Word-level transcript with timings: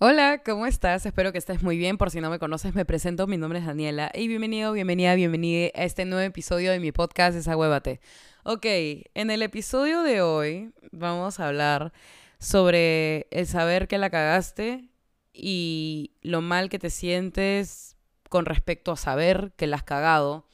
Hola, 0.00 0.42
¿cómo 0.44 0.64
estás? 0.66 1.04
Espero 1.06 1.32
que 1.32 1.38
estés 1.38 1.64
muy 1.64 1.76
bien. 1.76 1.98
Por 1.98 2.12
si 2.12 2.20
no 2.20 2.30
me 2.30 2.38
conoces, 2.38 2.72
me 2.72 2.84
presento. 2.84 3.26
Mi 3.26 3.36
nombre 3.36 3.58
es 3.58 3.66
Daniela 3.66 4.12
y 4.14 4.28
bienvenido, 4.28 4.72
bienvenida, 4.72 5.16
bienvenida 5.16 5.72
a 5.74 5.82
este 5.82 6.04
nuevo 6.04 6.24
episodio 6.24 6.70
de 6.70 6.78
mi 6.78 6.92
podcast 6.92 7.34
Desahuévate. 7.34 8.00
Ok, 8.44 8.64
en 8.64 9.30
el 9.32 9.42
episodio 9.42 10.04
de 10.04 10.22
hoy 10.22 10.72
vamos 10.92 11.40
a 11.40 11.48
hablar 11.48 11.92
sobre 12.38 13.26
el 13.32 13.48
saber 13.48 13.88
que 13.88 13.98
la 13.98 14.08
cagaste 14.08 14.88
y 15.32 16.12
lo 16.22 16.42
mal 16.42 16.68
que 16.68 16.78
te 16.78 16.90
sientes 16.90 17.96
con 18.28 18.46
respecto 18.46 18.92
a 18.92 18.96
saber 18.96 19.52
que 19.56 19.66
la 19.66 19.78
has 19.78 19.82
cagado. 19.82 20.46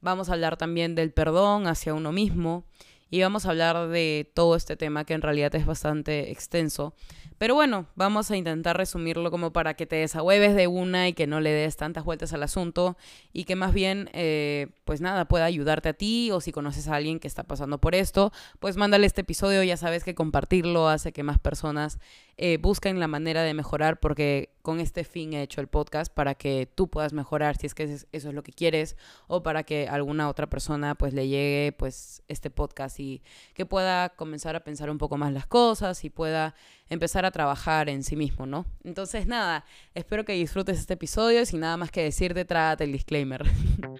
Vamos 0.00 0.30
a 0.30 0.32
hablar 0.32 0.56
también 0.56 0.94
del 0.94 1.12
perdón 1.12 1.66
hacia 1.66 1.92
uno 1.92 2.12
mismo 2.12 2.64
y 3.10 3.20
vamos 3.22 3.44
a 3.44 3.50
hablar 3.50 3.88
de 3.88 4.30
todo 4.34 4.56
este 4.56 4.76
tema 4.76 5.04
que 5.04 5.14
en 5.14 5.22
realidad 5.22 5.54
es 5.54 5.66
bastante 5.66 6.30
extenso. 6.30 6.94
Pero 7.40 7.54
bueno, 7.54 7.86
vamos 7.94 8.30
a 8.30 8.36
intentar 8.36 8.76
resumirlo 8.76 9.30
como 9.30 9.50
para 9.50 9.72
que 9.72 9.86
te 9.86 9.96
desahueves 9.96 10.54
de 10.54 10.66
una 10.66 11.08
y 11.08 11.14
que 11.14 11.26
no 11.26 11.40
le 11.40 11.50
des 11.50 11.74
tantas 11.74 12.04
vueltas 12.04 12.34
al 12.34 12.42
asunto 12.42 12.98
y 13.32 13.44
que 13.44 13.56
más 13.56 13.72
bien, 13.72 14.10
eh, 14.12 14.66
pues 14.84 15.00
nada, 15.00 15.24
pueda 15.24 15.46
ayudarte 15.46 15.88
a 15.88 15.92
ti 15.94 16.30
o 16.32 16.42
si 16.42 16.52
conoces 16.52 16.86
a 16.86 16.96
alguien 16.96 17.18
que 17.18 17.26
está 17.26 17.44
pasando 17.44 17.78
por 17.78 17.94
esto, 17.94 18.30
pues 18.58 18.76
mándale 18.76 19.06
este 19.06 19.22
episodio, 19.22 19.62
ya 19.62 19.78
sabes 19.78 20.04
que 20.04 20.14
compartirlo 20.14 20.88
hace 20.88 21.12
que 21.12 21.22
más 21.22 21.38
personas 21.38 21.98
eh, 22.36 22.58
busquen 22.60 23.00
la 23.00 23.08
manera 23.08 23.42
de 23.42 23.54
mejorar 23.54 24.00
porque 24.00 24.50
con 24.60 24.78
este 24.78 25.04
fin 25.04 25.32
he 25.32 25.42
hecho 25.42 25.62
el 25.62 25.68
podcast 25.68 26.12
para 26.12 26.34
que 26.34 26.70
tú 26.74 26.88
puedas 26.88 27.14
mejorar 27.14 27.56
si 27.56 27.66
es 27.66 27.74
que 27.74 27.84
eso 27.84 28.06
es 28.12 28.24
lo 28.34 28.42
que 28.42 28.52
quieres 28.52 28.96
o 29.28 29.42
para 29.42 29.62
que 29.62 29.88
alguna 29.88 30.28
otra 30.28 30.48
persona 30.48 30.94
pues 30.94 31.14
le 31.14 31.28
llegue 31.28 31.72
pues 31.72 32.22
este 32.28 32.50
podcast 32.50 32.99
y 33.00 33.22
que 33.54 33.66
pueda 33.66 34.10
comenzar 34.10 34.54
a 34.54 34.60
pensar 34.60 34.90
un 34.90 34.98
poco 34.98 35.16
más 35.16 35.32
las 35.32 35.46
cosas 35.46 36.04
y 36.04 36.10
pueda 36.10 36.54
empezar 36.88 37.24
a 37.24 37.30
trabajar 37.30 37.88
en 37.88 38.02
sí 38.02 38.16
mismo, 38.16 38.46
¿no? 38.46 38.66
Entonces 38.84 39.26
nada, 39.26 39.64
espero 39.94 40.24
que 40.24 40.32
disfrutes 40.32 40.78
este 40.78 40.94
episodio 40.94 41.46
sin 41.46 41.60
nada 41.60 41.76
más 41.76 41.90
que 41.90 42.02
decirte, 42.02 42.44
trágate 42.44 42.84
el 42.84 42.92
disclaimer. 42.92 43.42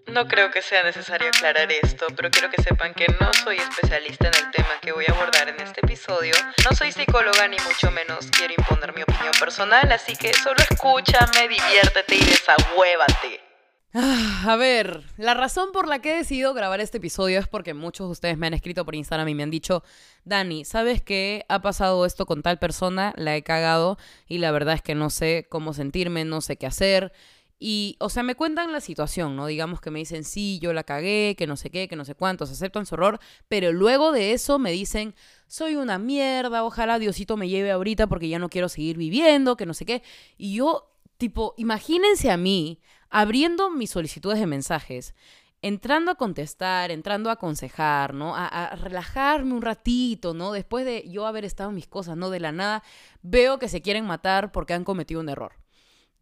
No 0.07 0.27
creo 0.27 0.51
que 0.51 0.61
sea 0.61 0.83
necesario 0.83 1.29
aclarar 1.29 1.71
esto, 1.71 2.07
pero 2.17 2.31
quiero 2.31 2.51
que 2.51 2.61
sepan 2.61 2.95
que 2.95 3.07
no 3.21 3.33
soy 3.45 3.59
especialista 3.59 4.27
en 4.27 4.35
el 4.35 4.51
tema 4.51 4.69
que 4.83 4.91
voy 4.91 5.05
a 5.07 5.13
abordar 5.13 5.49
en 5.49 5.61
este 5.61 5.81
episodio. 5.87 6.33
No 6.69 6.75
soy 6.75 6.91
psicóloga 6.91 7.47
ni 7.47 7.57
mucho 7.59 7.93
menos 7.93 8.27
quiero 8.37 8.55
imponer 8.59 8.93
mi 8.93 9.03
opinión 9.03 9.33
personal, 9.39 9.93
así 9.93 10.17
que 10.17 10.33
solo 10.35 10.57
escúchame, 10.69 11.49
diviértete 11.49 12.17
y 12.17 12.25
desahuévate. 12.25 13.50
Ah, 13.93 14.45
a 14.47 14.57
ver, 14.57 15.03
la 15.17 15.35
razón 15.35 15.73
por 15.73 15.89
la 15.89 16.01
que 16.01 16.13
he 16.13 16.17
decidido 16.19 16.55
grabar 16.55 16.81
este 16.81 16.99
episodio 16.99 17.41
es 17.41 17.49
porque 17.49 17.75
muchos 17.75 18.07
de 18.07 18.13
ustedes 18.13 18.39
me 18.39 18.47
han 18.47 18.55
escrito 18.55 18.85
por 18.85 18.95
Instagram 18.95 19.27
y 19.29 19.35
me 19.35 19.43
han 19.43 19.51
dicho, 19.51 19.83
Dani, 20.25 20.65
¿sabes 20.65 21.03
qué? 21.03 21.45
Ha 21.49 21.61
pasado 21.61 22.07
esto 22.07 22.25
con 22.25 22.43
tal 22.43 22.61
persona, 22.61 23.13
la 23.17 23.37
he 23.37 23.43
cagado 23.43 23.99
y 24.29 24.39
la 24.39 24.53
verdad 24.53 24.75
es 24.75 24.83
que 24.83 24.95
no 24.95 25.11
sé 25.11 25.49
cómo 25.51 25.75
sentirme, 25.75 26.25
no 26.25 26.41
sé 26.41 26.57
qué 26.57 26.67
hacer. 26.67 27.13
Y, 27.59 27.97
o 27.99 28.11
sea, 28.11 28.23
me 28.23 28.37
cuentan 28.37 28.73
la 28.73 28.81
situación, 28.81 29.35
¿no? 29.35 29.47
Digamos 29.47 29.81
que 29.81 29.91
me 29.91 29.99
dicen, 29.99 30.23
sí, 30.23 30.61
yo 30.63 30.73
la 30.73 30.85
cagué, 30.85 31.35
que 31.37 31.49
no 31.49 31.57
sé 31.57 31.71
qué, 31.71 31.89
que 31.89 31.97
no 31.97 32.05
sé 32.05 32.15
cuántos, 32.15 32.49
aceptan 32.51 32.87
su 32.87 32.95
error, 32.95 33.19
pero 33.49 33.73
luego 33.73 34.13
de 34.13 34.33
eso 34.33 34.61
me 34.61 34.71
dicen, 34.71 35.17
soy 35.49 35.75
una 35.75 35.99
mierda, 35.99 36.63
ojalá 36.63 37.01
Diosito 37.01 37.37
me 37.37 37.49
lleve 37.49 37.73
ahorita 37.73 38.07
porque 38.07 38.29
ya 38.29 38.39
no 38.39 38.51
quiero 38.51 38.69
seguir 38.69 38.97
viviendo, 38.97 39.57
que 39.57 39.67
no 39.67 39.75
sé 39.75 39.85
qué. 39.85 40.03
Y 40.39 40.55
yo, 40.55 40.93
tipo, 41.19 41.55
imagínense 41.59 42.31
a 42.31 42.37
mí 42.37 42.81
abriendo 43.11 43.71
mis 43.71 43.91
solicitudes 43.91 44.39
de 44.39 44.47
mensajes, 44.47 45.15
entrando 45.63 46.11
a 46.11 46.15
contestar, 46.15 46.91
entrando 46.91 47.29
a 47.29 47.35
aconsejar, 47.35 48.15
¿no? 48.15 48.35
A, 48.35 48.75
relajarme 48.77 49.53
un 49.53 49.63
ratito, 49.63 50.33
¿no? 50.33 50.53
Después 50.53 50.85
de 50.87 51.09
yo 51.09 51.27
haber 51.27 51.45
estado 51.45 51.71
en 51.71 51.77
mis 51.77 51.87
cosas, 51.87 52.17
¿no? 52.17 52.31
De 52.31 52.41
la 52.41 52.53
nada, 52.53 52.83
veo 53.23 53.59
que 53.59 53.69
se 53.69 53.83
quieren 53.83 54.07
matar 54.07 54.53
porque 54.53 54.75
han 54.75 54.85
cometido 54.85 55.21
un 55.21 55.29
error. 55.29 55.53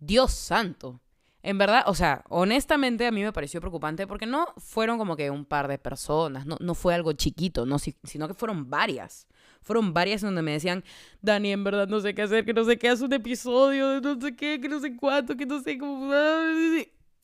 Dios 0.00 0.32
santo. 0.32 1.00
En 1.42 1.56
verdad, 1.56 1.84
o 1.86 1.94
sea, 1.94 2.24
honestamente 2.28 3.06
a 3.06 3.12
mí 3.12 3.22
me 3.22 3.32
pareció 3.32 3.60
preocupante 3.60 4.06
porque 4.06 4.26
no 4.26 4.48
fueron 4.56 4.98
como 4.98 5.16
que 5.16 5.30
un 5.30 5.44
par 5.44 5.68
de 5.68 5.78
personas, 5.78 6.46
no, 6.46 6.56
no 6.60 6.74
fue 6.74 6.94
algo 6.94 7.12
chiquito, 7.12 7.64
no, 7.64 7.78
sino 7.78 8.26
que 8.26 8.34
fueron 8.34 8.68
varias. 8.68 9.26
Fueron 9.60 9.92
varias 9.92 10.20
donde 10.20 10.42
me 10.42 10.52
decían, 10.52 10.82
Dani, 11.20 11.52
en 11.52 11.62
verdad 11.62 11.86
no 11.88 12.00
sé 12.00 12.14
qué 12.14 12.22
hacer, 12.22 12.44
que 12.44 12.54
no 12.54 12.64
sé 12.64 12.78
qué, 12.78 12.88
hace 12.88 13.04
un 13.04 13.12
episodio, 13.12 14.00
no 14.00 14.20
sé 14.20 14.34
qué, 14.34 14.60
que 14.60 14.68
no 14.68 14.80
sé 14.80 14.96
cuánto, 14.96 15.36
que 15.36 15.46
no 15.46 15.60
sé 15.60 15.78
cómo... 15.78 16.12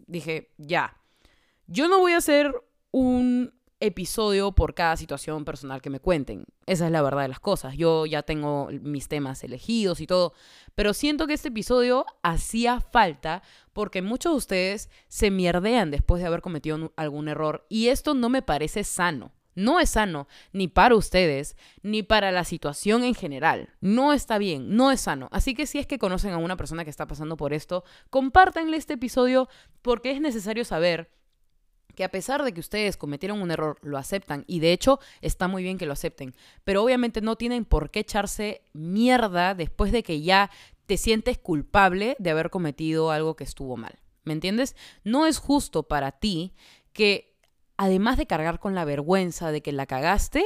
Dije, 0.07 0.51
ya, 0.59 0.97
yo 1.67 1.89
no 1.89 1.99
voy 1.99 2.13
a 2.13 2.19
hacer 2.19 2.55
un 2.91 3.53
episodio 3.87 4.53
por 4.53 4.75
cada 4.75 4.97
situación 4.97 5.45
personal 5.45 5.83
que 5.83 5.91
me 5.91 6.01
cuenten. 6.01 6.45
Esa 6.67 6.87
es 6.87 6.93
la 6.93 7.03
verdad 7.03 7.23
de 7.23 7.29
las 7.29 7.41
cosas. 7.41 7.77
Yo 7.77 8.07
ya 8.07 8.23
tengo 8.23 8.69
mis 8.83 9.09
temas 9.09 9.45
elegidos 9.45 10.01
y 10.01 10.07
todo, 10.07 10.33
pero 10.75 10.95
siento 10.95 11.27
que 11.27 11.35
este 11.35 11.49
episodio 11.49 12.07
hacía 12.23 12.81
falta 12.81 13.43
porque 13.73 14.03
muchos 14.03 14.33
de 14.33 14.37
ustedes 14.37 14.91
se 15.09 15.31
mierdean 15.31 15.91
después 15.91 16.21
de 16.21 16.29
haber 16.29 16.41
cometido 16.41 16.93
algún 16.97 17.29
error 17.29 17.67
y 17.69 17.89
esto 17.89 18.15
no 18.15 18.29
me 18.29 18.43
parece 18.43 18.85
sano. 18.85 19.33
No 19.55 19.79
es 19.79 19.91
sano 19.91 20.27
ni 20.53 20.69
para 20.69 20.97
ustedes 20.97 21.57
ni 21.83 22.03
para 22.03 22.33
la 22.33 22.45
situación 22.45 23.05
en 23.05 23.15
general. 23.15 23.71
No 23.81 24.13
está 24.13 24.39
bien, 24.39 24.77
no 24.77 24.91
es 24.91 25.03
sano. 25.03 25.29
Así 25.31 25.55
que 25.55 25.67
si 25.67 25.79
es 25.79 25.87
que 25.87 25.99
conocen 25.99 26.33
a 26.33 26.39
una 26.39 26.57
persona 26.57 26.85
que 26.85 26.91
está 26.91 27.07
pasando 27.07 27.37
por 27.37 27.53
esto, 27.53 27.85
compártanle 28.11 28.77
este 28.77 28.95
episodio 28.95 29.49
porque 29.83 30.11
es 30.11 30.21
necesario 30.21 30.65
saber 30.65 31.11
que 31.95 32.05
a 32.05 32.11
pesar 32.11 32.43
de 32.45 32.53
que 32.53 32.61
ustedes 32.61 32.97
cometieron 32.97 33.41
un 33.41 33.51
error, 33.51 33.79
lo 33.83 33.99
aceptan 33.99 34.45
y 34.47 34.61
de 34.61 34.73
hecho 34.73 35.01
está 35.21 35.49
muy 35.49 35.63
bien 35.63 35.79
que 35.79 35.87
lo 35.87 35.93
acepten, 35.93 36.35
pero 36.65 36.83
obviamente 36.83 37.21
no 37.21 37.37
tienen 37.37 37.65
por 37.65 37.91
qué 37.91 38.01
echarse 38.01 38.63
mierda 38.73 39.55
después 39.55 39.93
de 39.93 40.03
que 40.03 40.23
ya 40.23 40.51
te 40.87 40.97
sientes 40.97 41.39
culpable 41.39 42.17
de 42.19 42.31
haber 42.31 42.51
cometido 42.51 43.11
algo 43.11 43.37
que 43.37 43.45
estuvo 43.45 43.77
mal. 43.77 43.99
¿Me 44.25 44.33
entiendes? 44.33 44.77
No 45.03 45.27
es 45.27 45.39
justo 45.39 45.85
para 45.85 46.13
ti 46.13 46.55
que 46.93 47.35
además 47.77 48.17
de 48.17 48.27
cargar 48.27 48.61
con 48.61 48.75
la 48.75 48.85
vergüenza 48.85 49.51
de 49.51 49.63
que 49.63 49.73
la 49.73 49.87
cagaste, 49.87 50.45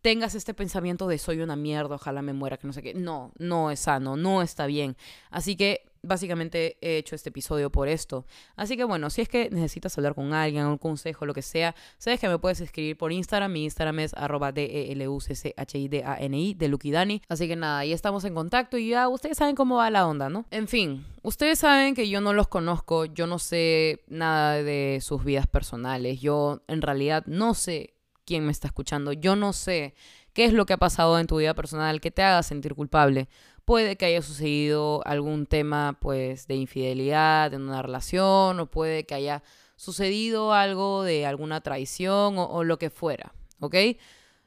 tengas 0.00 0.34
este 0.34 0.54
pensamiento 0.54 1.08
de 1.08 1.18
soy 1.18 1.40
una 1.40 1.56
mierda, 1.56 1.96
ojalá 1.96 2.22
me 2.22 2.32
muera, 2.32 2.56
que 2.56 2.66
no 2.66 2.72
sé 2.72 2.82
qué. 2.82 2.94
No, 2.94 3.32
no 3.38 3.70
es 3.70 3.80
sano, 3.80 4.16
no 4.16 4.42
está 4.42 4.66
bien. 4.66 4.96
Así 5.30 5.56
que 5.56 5.89
básicamente 6.02 6.78
he 6.80 6.98
hecho 6.98 7.14
este 7.14 7.28
episodio 7.28 7.70
por 7.70 7.88
esto. 7.88 8.26
Así 8.56 8.76
que 8.76 8.84
bueno, 8.84 9.10
si 9.10 9.22
es 9.22 9.28
que 9.28 9.50
necesitas 9.50 9.96
hablar 9.98 10.14
con 10.14 10.32
alguien, 10.32 10.66
un 10.66 10.78
consejo, 10.78 11.26
lo 11.26 11.34
que 11.34 11.42
sea, 11.42 11.74
sabes 11.98 12.20
que 12.20 12.28
me 12.28 12.38
puedes 12.38 12.60
escribir 12.60 12.96
por 12.96 13.12
Instagram. 13.12 13.52
Mi 13.52 13.64
Instagram 13.64 14.00
es 14.00 14.14
arroba 14.14 14.52
D-E-L-U-C-C-H-I-D-A-N-I 14.52 16.54
de 16.54 16.90
Dani. 16.90 17.22
Así 17.28 17.48
que 17.48 17.56
nada, 17.56 17.78
ahí 17.78 17.92
estamos 17.92 18.24
en 18.24 18.34
contacto 18.34 18.78
y 18.78 18.90
ya 18.90 19.08
ustedes 19.08 19.38
saben 19.38 19.54
cómo 19.54 19.76
va 19.76 19.90
la 19.90 20.06
onda, 20.06 20.28
¿no? 20.28 20.46
En 20.50 20.68
fin, 20.68 21.04
ustedes 21.22 21.58
saben 21.58 21.94
que 21.94 22.08
yo 22.08 22.20
no 22.20 22.32
los 22.32 22.48
conozco, 22.48 23.04
yo 23.04 23.26
no 23.26 23.38
sé 23.38 24.04
nada 24.08 24.62
de 24.62 25.00
sus 25.02 25.24
vidas 25.24 25.46
personales, 25.46 26.20
yo 26.20 26.62
en 26.68 26.82
realidad 26.82 27.24
no 27.26 27.54
sé 27.54 27.94
quién 28.24 28.44
me 28.44 28.52
está 28.52 28.68
escuchando, 28.68 29.12
yo 29.12 29.36
no 29.36 29.52
sé 29.52 29.94
qué 30.32 30.44
es 30.44 30.52
lo 30.52 30.66
que 30.66 30.74
ha 30.74 30.78
pasado 30.78 31.18
en 31.18 31.26
tu 31.26 31.38
vida 31.38 31.54
personal 31.54 32.00
que 32.00 32.10
te 32.10 32.22
haga 32.22 32.42
sentir 32.42 32.74
culpable 32.74 33.28
puede 33.70 33.94
que 33.94 34.04
haya 34.06 34.20
sucedido 34.20 35.00
algún 35.06 35.46
tema 35.46 35.96
pues 36.00 36.48
de 36.48 36.56
infidelidad 36.56 37.54
en 37.54 37.62
una 37.62 37.82
relación 37.82 38.58
o 38.58 38.66
puede 38.66 39.06
que 39.06 39.14
haya 39.14 39.44
sucedido 39.76 40.52
algo 40.52 41.04
de 41.04 41.24
alguna 41.24 41.60
traición 41.60 42.36
o, 42.36 42.46
o, 42.46 42.64
lo 42.64 42.80
que 42.80 42.90
fuera, 42.90 43.32
¿ok? 43.60 43.76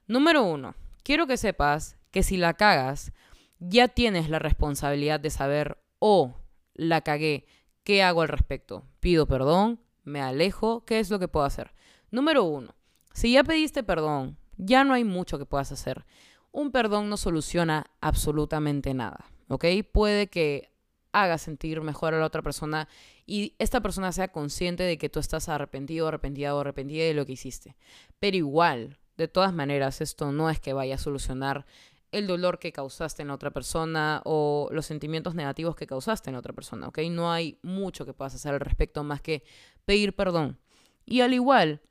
Número 0.07 0.43
uno, 0.43 0.75
quiero 1.03 1.25
que 1.25 1.37
sepas 1.37 1.95
que 2.11 2.21
si 2.21 2.35
la 2.35 2.55
cagas, 2.55 3.13
ya 3.59 3.87
tienes 3.87 4.29
la 4.29 4.39
responsabilidad 4.39 5.21
de 5.21 5.29
saber, 5.29 5.77
oh, 5.99 6.35
la 6.73 6.99
cagué, 6.99 7.45
¿qué 7.85 8.03
hago 8.03 8.23
al 8.23 8.27
respecto? 8.27 8.83
¿Pido 8.99 9.25
perdón? 9.25 9.79
¿Me 10.03 10.19
alejo? 10.19 10.83
¿Qué 10.83 10.99
es 10.99 11.09
lo 11.09 11.19
que 11.19 11.29
puedo 11.29 11.45
hacer? 11.45 11.71
Número 12.11 12.43
uno, 12.43 12.75
si 13.13 13.31
ya 13.31 13.45
pediste 13.45 13.83
perdón, 13.83 14.37
ya 14.57 14.83
no 14.83 14.93
hay 14.93 15.05
mucho 15.05 15.39
que 15.39 15.45
puedas 15.45 15.71
hacer 15.71 16.05
un 16.53 16.71
perdón 16.71 17.09
no 17.09 17.17
soluciona 17.17 17.87
absolutamente 17.99 18.93
nada, 18.93 19.25
¿ok? 19.49 19.65
Puede 19.91 20.27
que 20.27 20.71
haga 21.11 21.37
sentir 21.37 21.81
mejor 21.81 22.13
a 22.13 22.19
la 22.19 22.25
otra 22.25 22.41
persona 22.41 22.87
y 23.25 23.55
esta 23.59 23.81
persona 23.81 24.11
sea 24.11 24.29
consciente 24.29 24.83
de 24.83 24.97
que 24.97 25.09
tú 25.09 25.19
estás 25.19 25.49
arrepentido, 25.49 26.07
arrepentida 26.07 26.55
o 26.55 26.59
arrepentida 26.59 27.05
de 27.05 27.13
lo 27.13 27.25
que 27.25 27.33
hiciste. 27.33 27.75
Pero 28.19 28.37
igual, 28.37 28.99
de 29.17 29.27
todas 29.27 29.53
maneras, 29.53 29.99
esto 29.99 30.31
no 30.31 30.49
es 30.49 30.59
que 30.59 30.73
vaya 30.73 30.95
a 30.95 30.99
solucionar 30.99 31.65
el 32.11 32.27
dolor 32.27 32.59
que 32.59 32.71
causaste 32.71 33.23
en 33.23 33.29
la 33.29 33.33
otra 33.33 33.51
persona 33.51 34.21
o 34.23 34.69
los 34.71 34.85
sentimientos 34.85 35.33
negativos 35.33 35.75
que 35.75 35.87
causaste 35.87 36.29
en 36.29 36.33
la 36.33 36.39
otra 36.39 36.53
persona, 36.53 36.87
¿ok? 36.87 36.99
No 37.09 37.31
hay 37.31 37.57
mucho 37.63 38.05
que 38.05 38.13
puedas 38.13 38.35
hacer 38.35 38.53
al 38.53 38.59
respecto 38.59 39.03
más 39.03 39.21
que 39.21 39.43
pedir 39.85 40.15
perdón. 40.15 40.59
Y 41.05 41.21
al 41.21 41.33
igual, 41.33 41.81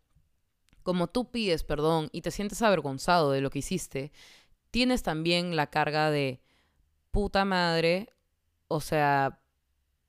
como 0.85 1.09
tú 1.09 1.31
pides 1.31 1.65
perdón 1.65 2.09
y 2.13 2.23
te 2.23 2.31
sientes 2.31 2.63
avergonzado 2.63 3.33
de 3.33 3.41
lo 3.41 3.51
que 3.51 3.61
hiciste, 3.61 4.13
tienes 4.73 5.05
también 5.05 5.55
la 5.55 5.69
carga 5.69 6.11
de 6.11 6.41
puta 7.13 7.45
madre, 7.45 8.09
o 8.67 8.81
sea, 8.81 9.39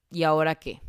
¿y 0.09 0.23
ahora 0.23 0.55
qué? 0.55 0.81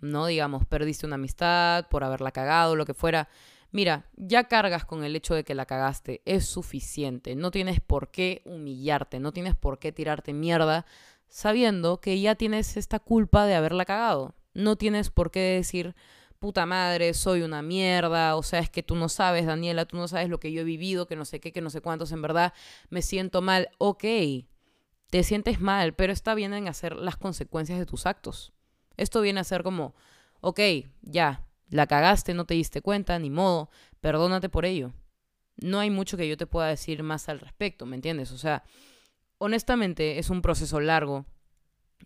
¿No? 0.00 0.26
Digamos, 0.26 0.64
perdiste 0.64 1.06
una 1.06 1.16
amistad 1.16 1.88
por 1.90 2.04
haberla 2.04 2.30
cagado, 2.30 2.76
lo 2.76 2.86
que 2.86 2.94
fuera. 2.94 3.28
Mira, 3.72 4.06
ya 4.16 4.44
cargas 4.44 4.84
con 4.84 5.04
el 5.04 5.16
hecho 5.16 5.34
de 5.34 5.44
que 5.44 5.54
la 5.54 5.66
cagaste, 5.66 6.22
es 6.24 6.46
suficiente. 6.46 7.34
No 7.34 7.50
tienes 7.50 7.80
por 7.80 8.10
qué 8.10 8.42
humillarte, 8.46 9.18
no 9.20 9.32
tienes 9.32 9.56
por 9.56 9.78
qué 9.78 9.92
tirarte 9.92 10.32
mierda 10.32 10.86
sabiendo 11.28 12.00
que 12.00 12.20
ya 12.20 12.36
tienes 12.36 12.76
esta 12.76 13.00
culpa 13.00 13.44
de 13.44 13.56
haberla 13.56 13.84
cagado. 13.84 14.34
No 14.54 14.76
tienes 14.76 15.10
por 15.10 15.32
qué 15.32 15.40
decir, 15.40 15.96
puta 16.38 16.66
madre, 16.66 17.14
soy 17.14 17.42
una 17.42 17.62
mierda, 17.62 18.36
o 18.36 18.42
sea, 18.42 18.60
es 18.60 18.70
que 18.70 18.82
tú 18.82 18.96
no 18.96 19.08
sabes, 19.08 19.46
Daniela, 19.46 19.84
tú 19.84 19.96
no 19.96 20.08
sabes 20.08 20.28
lo 20.28 20.38
que 20.38 20.52
yo 20.52 20.60
he 20.60 20.64
vivido, 20.64 21.06
que 21.06 21.16
no 21.16 21.24
sé 21.24 21.40
qué, 21.40 21.52
que 21.52 21.60
no 21.60 21.70
sé 21.70 21.80
cuántos, 21.80 22.12
en 22.12 22.22
verdad 22.22 22.52
me 22.90 23.02
siento 23.02 23.42
mal. 23.42 23.70
Ok, 23.78 24.04
te 25.10 25.22
sientes 25.22 25.60
mal, 25.60 25.94
pero 25.94 26.12
está 26.12 26.34
bien 26.34 26.52
en 26.54 26.68
hacer 26.68 26.96
las 26.96 27.16
consecuencias 27.16 27.78
de 27.78 27.86
tus 27.86 28.06
actos. 28.06 28.52
Esto 28.96 29.20
viene 29.20 29.40
a 29.40 29.44
ser 29.44 29.62
como, 29.62 29.94
ok, 30.40 30.60
ya, 31.02 31.46
la 31.68 31.86
cagaste, 31.86 32.34
no 32.34 32.44
te 32.44 32.54
diste 32.54 32.82
cuenta, 32.82 33.18
ni 33.18 33.30
modo, 33.30 33.70
perdónate 34.00 34.48
por 34.48 34.64
ello. 34.64 34.92
No 35.56 35.80
hay 35.80 35.90
mucho 35.90 36.16
que 36.16 36.28
yo 36.28 36.36
te 36.36 36.46
pueda 36.46 36.68
decir 36.68 37.02
más 37.02 37.28
al 37.28 37.40
respecto, 37.40 37.86
¿me 37.86 37.96
entiendes? 37.96 38.30
O 38.32 38.38
sea, 38.38 38.62
honestamente 39.38 40.18
es 40.18 40.30
un 40.30 40.42
proceso 40.42 40.80
largo 40.80 41.26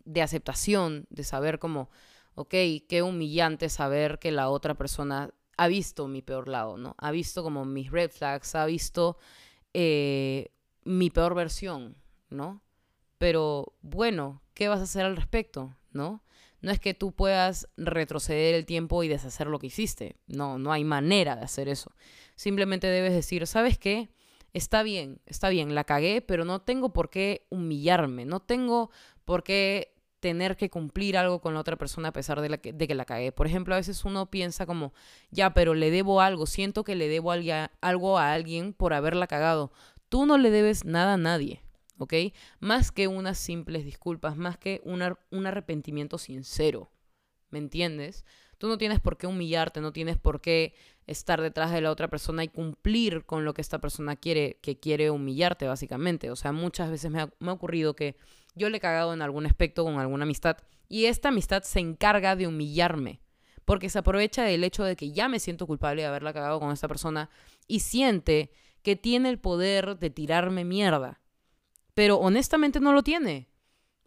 de 0.05 0.23
aceptación, 0.23 1.07
de 1.11 1.25
saber 1.25 1.59
cómo, 1.59 1.91
ok, 2.41 2.55
qué 2.89 3.03
humillante 3.03 3.69
saber 3.69 4.19
que 4.19 4.33
la 4.33 4.49
otra 4.49 4.75
persona 4.75 5.31
ha 5.57 5.69
visto 5.69 6.09
mi 6.09 6.23
peor 6.23 6.49
lado, 6.49 6.77
¿no? 6.77 6.95
Ha 6.99 7.11
visto 7.11 7.43
como 7.43 7.65
mis 7.65 7.91
red 7.91 8.11
flags, 8.11 8.55
ha 8.55 8.65
visto 8.65 9.19
eh, 9.75 10.53
mi 10.85 11.11
peor 11.11 11.35
versión, 11.35 11.97
¿no? 12.31 12.63
Pero 13.19 13.75
bueno, 13.83 14.43
¿qué 14.55 14.69
vas 14.69 14.81
a 14.81 14.85
hacer 14.85 15.05
al 15.05 15.17
respecto, 15.17 15.77
¿no? 15.93 16.25
No 16.63 16.71
es 16.71 16.81
que 16.81 16.95
tú 16.95 17.13
puedas 17.13 17.69
retroceder 17.77 18.55
el 18.55 18.67
tiempo 18.67 19.03
y 19.03 19.09
deshacer 19.09 19.47
lo 19.47 19.59
que 19.59 19.69
hiciste. 19.69 20.17
No, 20.27 20.59
no 20.59 20.73
hay 20.73 20.85
manera 20.85 21.37
de 21.37 21.43
hacer 21.43 21.69
eso. 21.69 21.93
Simplemente 22.37 22.87
debes 22.87 23.13
decir, 23.13 23.47
¿sabes 23.47 23.79
qué? 23.79 24.11
Está 24.53 24.83
bien, 24.83 25.21
está 25.27 25.49
bien, 25.49 25.75
la 25.75 25.85
cagué, 25.85 26.23
pero 26.23 26.45
no 26.45 26.63
tengo 26.63 26.93
por 26.93 27.09
qué 27.09 27.47
humillarme, 27.51 28.25
no 28.25 28.41
tengo 28.41 28.91
por 29.25 29.45
qué 29.45 29.95
tener 30.21 30.57
que 30.57 30.71
cumplir 30.71 31.17
algo 31.17 31.41
con 31.41 31.55
la 31.55 31.61
otra 31.61 31.77
persona 31.77 32.09
a 32.09 32.13
pesar 32.13 32.41
de, 32.41 32.59
que, 32.59 32.73
de 32.73 32.87
que 32.87 32.95
la 32.95 33.05
cagué. 33.05 33.33
Por 33.33 33.47
ejemplo, 33.47 33.75
a 33.75 33.79
veces 33.79 34.05
uno 34.05 34.31
piensa 34.31 34.67
como, 34.67 34.93
ya, 35.31 35.55
pero 35.55 35.75
le 35.75 35.91
debo 35.91 36.21
algo, 36.21 36.47
siento 36.47 36.85
que 36.85 36.95
le 36.95 37.09
debo 37.09 37.33
algo 37.33 38.19
a 38.19 38.33
alguien 38.33 38.73
por 38.73 38.93
haberla 38.93 39.27
cagado. 39.27 39.73
Tú 40.09 40.27
no 40.27 40.39
le 40.39 40.51
debes 40.51 40.85
nada 40.85 41.15
a 41.15 41.19
nadie. 41.19 41.63
¿ok? 42.01 42.15
Más 42.61 42.93
que 42.93 43.09
unas 43.09 43.39
simples 43.39 43.85
disculpas, 43.85 44.37
más 44.37 44.57
que 44.57 44.81
un 44.85 45.47
arrepentimiento 45.47 46.17
sincero, 46.17 46.91
¿me 47.51 47.59
entiendes? 47.59 48.25
Tú 48.61 48.69
no 48.69 48.77
tienes 48.77 49.01
por 49.01 49.17
qué 49.17 49.27
humillarte, 49.27 49.81
no 49.81 49.91
tienes 49.91 50.19
por 50.19 50.43
qué 50.43 50.75
estar 51.07 51.41
detrás 51.41 51.73
de 51.73 51.81
la 51.81 51.91
otra 51.91 52.09
persona 52.09 52.45
y 52.45 52.49
cumplir 52.49 53.25
con 53.25 53.47
lo 53.47 53.55
que 53.55 53.63
esta 53.63 53.79
persona 53.79 54.17
quiere, 54.17 54.59
que 54.61 54.79
quiere 54.79 55.11
humillarte, 55.11 55.67
básicamente. 55.67 56.31
O 56.31 56.37
sea, 56.37 56.53
muchas 56.53 56.91
veces 56.91 57.11
me 57.11 57.23
ha, 57.23 57.53
ocurrido 57.53 57.97
que 57.97 58.17
yo 58.55 58.69
le 58.69 58.77
he 58.77 58.81
cagado 58.81 59.15
en 59.15 59.23
algún 59.23 59.47
aspecto 59.47 59.83
con 59.83 59.99
alguna 59.99 60.25
amistad 60.25 60.59
y 60.91 61.07
esta 61.07 61.31
amistad 61.31 61.63
se 61.63 61.81
encarga 61.81 62.37
de 62.37 62.47
humillarme 62.47 63.23
porque 63.65 63.89
se 63.89 63.99
aprovecha 63.99 64.43
del 64.43 64.63
hecho 64.63 64.85
de 64.85 64.95
que 64.95 65.11
ya 65.11 65.29
me 65.31 65.41
siento 65.41 65.67
culpable 65.67 66.03
de 66.03 66.09
haberla 66.09 66.35
cagado 66.35 66.61
con 66.61 66.71
esta 66.71 66.87
persona 66.87 67.31
y 67.67 67.81
siente 67.81 68.53
que 68.83 68.95
tiene 68.95 69.31
el 69.31 69.39
poder 69.39 69.99
de 69.99 70.11
tirarme 70.11 70.67
mierda 70.67 71.21
pero 72.01 72.17
honestamente 72.17 72.81
no 72.81 72.95
lo 72.95 73.03
tiene. 73.03 73.50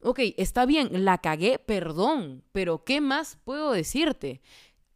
Ok, 0.04 0.20
está 0.38 0.66
bien, 0.66 1.06
la 1.06 1.20
cagué, 1.20 1.60
perdón, 1.60 2.44
pero 2.52 2.84
¿qué 2.84 3.02
más 3.02 3.38
puedo 3.44 3.72
decirte? 3.72 4.42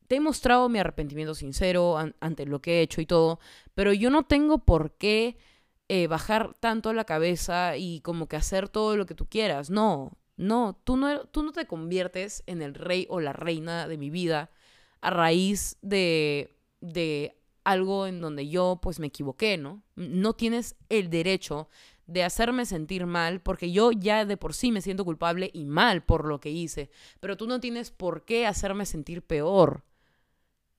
Te 0.07 0.17
he 0.17 0.19
mostrado 0.19 0.69
mi 0.69 0.79
arrepentimiento 0.79 1.35
sincero 1.35 1.97
ante 2.19 2.45
lo 2.45 2.61
que 2.61 2.79
he 2.79 2.81
hecho 2.81 3.01
y 3.01 3.05
todo, 3.05 3.39
pero 3.73 3.93
yo 3.93 4.09
no 4.09 4.23
tengo 4.23 4.59
por 4.59 4.97
qué 4.97 5.37
eh, 5.89 6.07
bajar 6.07 6.53
tanto 6.59 6.93
la 6.93 7.05
cabeza 7.05 7.77
y 7.77 8.01
como 8.01 8.27
que 8.27 8.35
hacer 8.35 8.69
todo 8.69 8.97
lo 8.97 9.05
que 9.05 9.15
tú 9.15 9.27
quieras. 9.27 9.69
No, 9.69 10.17
no 10.37 10.79
tú, 10.83 10.97
no, 10.97 11.25
tú 11.27 11.43
no 11.43 11.51
te 11.53 11.67
conviertes 11.67 12.43
en 12.47 12.61
el 12.61 12.73
rey 12.73 13.07
o 13.09 13.19
la 13.21 13.33
reina 13.33 13.87
de 13.87 13.97
mi 13.97 14.09
vida 14.09 14.51
a 15.01 15.09
raíz 15.09 15.77
de, 15.81 16.57
de 16.81 17.36
algo 17.67 18.07
en 18.07 18.21
donde 18.21 18.47
yo 18.47 18.79
pues 18.81 18.97
me 18.97 19.07
equivoqué, 19.07 19.57
¿no? 19.57 19.83
No 19.97 20.31
tienes 20.33 20.77
el 20.87 21.09
derecho 21.09 21.67
de 22.05 22.23
hacerme 22.23 22.65
sentir 22.65 23.05
mal, 23.05 23.41
porque 23.41 23.73
yo 23.73 23.91
ya 23.91 24.23
de 24.23 24.37
por 24.37 24.53
sí 24.53 24.71
me 24.71 24.81
siento 24.81 25.03
culpable 25.03 25.51
y 25.53 25.65
mal 25.65 26.01
por 26.01 26.25
lo 26.25 26.39
que 26.39 26.49
hice, 26.49 26.89
pero 27.19 27.35
tú 27.35 27.45
no 27.45 27.59
tienes 27.59 27.91
por 27.91 28.23
qué 28.23 28.47
hacerme 28.47 28.85
sentir 28.85 29.21
peor. 29.21 29.83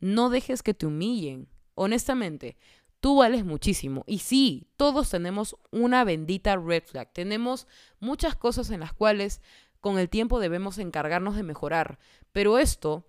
No 0.01 0.31
dejes 0.31 0.63
que 0.63 0.73
te 0.73 0.87
humillen. 0.87 1.51
Honestamente, 1.75 2.57
tú 3.01 3.17
vales 3.17 3.45
muchísimo. 3.45 4.05
Y 4.07 4.21
sí, 4.21 4.67
todos 4.79 5.11
tenemos 5.11 5.57
una 5.71 6.05
bendita 6.05 6.57
red 6.57 6.85
flag. 6.85 7.13
Tenemos 7.13 7.67
muchas 8.01 8.35
cosas 8.35 8.71
en 8.71 8.81
las 8.81 8.95
cuales 8.95 9.43
con 9.81 9.99
el 9.99 10.09
tiempo 10.09 10.41
debemos 10.41 10.79
encargarnos 10.79 11.37
de 11.37 11.43
mejorar. 11.43 11.99
Pero 12.33 12.59
esto 12.59 13.07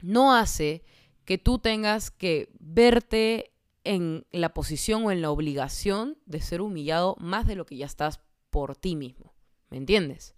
no 0.00 0.34
hace 0.34 0.84
que 1.24 1.38
tú 1.38 1.58
tengas 1.58 2.10
que 2.10 2.50
verte 2.58 3.52
en 3.84 4.26
la 4.30 4.54
posición 4.54 5.04
o 5.04 5.10
en 5.10 5.22
la 5.22 5.30
obligación 5.30 6.18
de 6.26 6.40
ser 6.40 6.60
humillado 6.60 7.16
más 7.18 7.46
de 7.46 7.54
lo 7.54 7.66
que 7.66 7.76
ya 7.76 7.86
estás 7.86 8.20
por 8.50 8.76
ti 8.76 8.96
mismo. 8.96 9.34
¿Me 9.70 9.76
entiendes? 9.76 10.34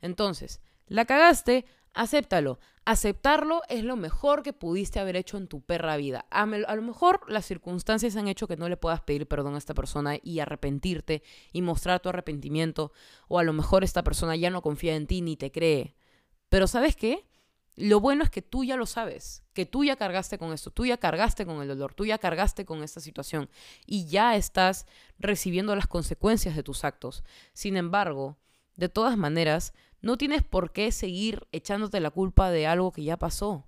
Entonces, 0.00 0.60
la 0.86 1.04
cagaste, 1.04 1.64
acéptalo. 1.94 2.58
Aceptarlo 2.84 3.60
es 3.68 3.84
lo 3.84 3.96
mejor 3.96 4.42
que 4.42 4.54
pudiste 4.54 4.98
haber 4.98 5.16
hecho 5.16 5.36
en 5.36 5.46
tu 5.46 5.60
perra 5.60 5.98
vida. 5.98 6.24
A, 6.30 6.46
lo 6.46 6.82
mejor 6.82 7.30
las 7.30 7.44
circunstancias 7.44 8.16
han 8.16 8.28
hecho 8.28 8.48
que 8.48 8.56
no 8.56 8.68
le 8.68 8.78
puedas 8.78 9.02
pedir 9.02 9.28
perdón 9.28 9.54
a 9.54 9.58
esta 9.58 9.74
persona 9.74 10.16
y 10.22 10.40
arrepentirte 10.40 11.22
y 11.52 11.60
mostrar 11.60 12.00
tu 12.00 12.08
arrepentimiento. 12.08 12.92
O 13.28 13.38
a 13.38 13.42
lo 13.42 13.52
mejor 13.52 13.84
esta 13.84 14.02
persona 14.02 14.36
ya 14.36 14.48
no 14.48 14.62
confía 14.62 14.96
en 14.96 15.06
ti 15.06 15.20
ni 15.20 15.36
te 15.36 15.52
cree. 15.52 15.94
Pero 16.48 16.66
¿sabes 16.66 16.96
qué? 16.96 17.26
Lo 17.80 18.00
bueno 18.00 18.24
es 18.24 18.30
que 18.30 18.42
tú 18.42 18.64
ya 18.64 18.76
lo 18.76 18.86
sabes, 18.86 19.44
que 19.52 19.64
tú 19.64 19.84
ya 19.84 19.94
cargaste 19.94 20.36
con 20.36 20.52
esto, 20.52 20.72
tú 20.72 20.84
ya 20.84 20.96
cargaste 20.96 21.46
con 21.46 21.62
el 21.62 21.68
dolor, 21.68 21.94
tú 21.94 22.04
ya 22.04 22.18
cargaste 22.18 22.64
con 22.64 22.82
esta 22.82 23.00
situación 23.00 23.48
y 23.86 24.06
ya 24.06 24.34
estás 24.34 24.84
recibiendo 25.20 25.76
las 25.76 25.86
consecuencias 25.86 26.56
de 26.56 26.64
tus 26.64 26.82
actos. 26.82 27.22
Sin 27.52 27.76
embargo, 27.76 28.36
de 28.74 28.88
todas 28.88 29.16
maneras, 29.16 29.74
no 30.00 30.18
tienes 30.18 30.42
por 30.42 30.72
qué 30.72 30.90
seguir 30.90 31.46
echándote 31.52 32.00
la 32.00 32.10
culpa 32.10 32.50
de 32.50 32.66
algo 32.66 32.90
que 32.90 33.04
ya 33.04 33.16
pasó. 33.16 33.64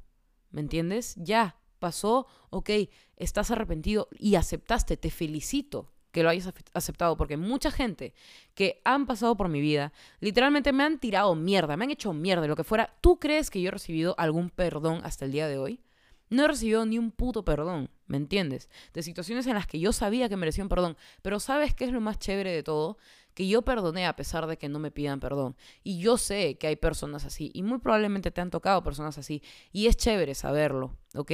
¿Me 0.51 0.61
entiendes? 0.61 1.15
Ya 1.17 1.61
pasó, 1.79 2.27
ok, 2.51 2.71
estás 3.15 3.53
arrepentido 3.53 4.09
y 4.19 4.35
aceptaste, 4.35 4.97
te 4.97 5.13
felicito 5.13 5.93
que 6.13 6.23
lo 6.23 6.29
hayas 6.29 6.53
aceptado, 6.75 7.17
porque 7.17 7.37
mucha 7.37 7.71
gente 7.71 8.15
que 8.55 8.81
han 8.85 9.07
pasado 9.07 9.37
por 9.37 9.49
mi 9.49 9.61
vida, 9.61 9.93
literalmente 10.21 10.73
me 10.73 10.85
han 10.85 10.99
tirado 10.99 11.35
mierda, 11.35 11.77
me 11.77 11.85
han 11.85 11.91
hecho 11.91 12.13
mierda, 12.13 12.47
lo 12.47 12.57
que 12.57 12.65
fuera. 12.65 12.95
¿Tú 13.01 13.19
crees 13.19 13.51
que 13.51 13.61
yo 13.61 13.69
he 13.69 13.73
recibido 13.73 14.15
algún 14.19 14.51
perdón 14.51 15.01
hasta 15.05 15.25
el 15.25 15.33
día 15.33 15.49
de 15.49 15.59
hoy? 15.59 15.81
No 16.29 16.45
he 16.45 16.49
recibido 16.49 16.87
ni 16.87 16.97
un 16.97 17.11
puto 17.11 17.45
perdón, 17.45 17.91
¿me 18.07 18.17
entiendes? 18.17 18.71
De 18.95 19.03
situaciones 19.03 19.47
en 19.49 19.55
las 19.55 19.67
que 19.67 19.81
yo 19.81 19.93
sabía 19.93 20.29
que 20.29 20.37
merecía 20.37 20.63
un 20.63 20.69
perdón, 20.69 20.97
pero 21.23 21.41
¿sabes 21.41 21.75
qué 21.75 21.85
es 21.85 21.93
lo 21.93 22.01
más 22.01 22.21
chévere 22.21 22.53
de 22.53 22.63
todo? 22.63 22.99
Que 23.35 23.47
yo 23.47 23.63
perdoné 23.63 24.07
a 24.07 24.17
pesar 24.17 24.47
de 24.47 24.59
que 24.59 24.69
no 24.69 24.79
me 24.79 24.91
pidan 24.91 25.21
perdón. 25.21 25.57
Y 25.83 26.01
yo 26.01 26.17
sé 26.17 26.59
que 26.59 26.67
hay 26.67 26.77
personas 26.77 27.25
así, 27.25 27.51
y 27.55 27.63
muy 27.63 27.79
probablemente 27.79 28.31
te 28.31 28.41
han 28.41 28.51
tocado 28.51 28.83
personas 28.83 29.19
así, 29.19 29.43
y 29.73 29.87
es 29.87 29.97
chévere 29.97 30.35
saberlo, 30.35 30.97
¿ok? 31.15 31.33